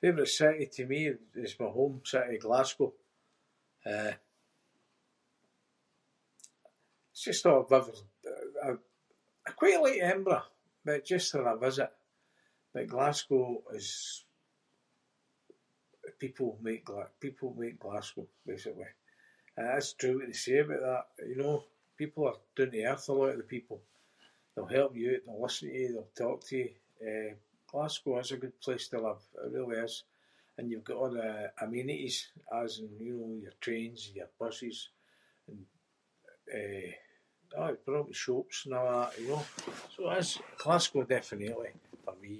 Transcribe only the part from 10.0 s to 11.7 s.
Edinburgh but just for a